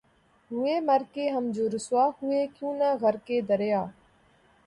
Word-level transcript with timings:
ہوئے 0.51 0.79
مر 0.79 1.01
کے 1.13 1.29
ہم 1.29 1.49
جو 1.51 1.67
رسوا 1.75 2.05
ہوئے 2.17 2.45
کیوں 2.55 2.73
نہ 2.77 2.89
غرقِ 3.01 3.27
دریا 3.49 3.83